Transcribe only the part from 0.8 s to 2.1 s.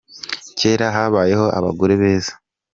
habayeho abagore